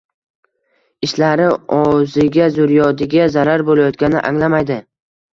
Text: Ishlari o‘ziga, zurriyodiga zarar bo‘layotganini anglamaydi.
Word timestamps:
Ishlari 1.07 1.43
o‘ziga, 1.75 2.47
zurriyodiga 2.55 3.27
zarar 3.35 3.63
bo‘layotganini 3.69 4.23
anglamaydi. 4.31 4.79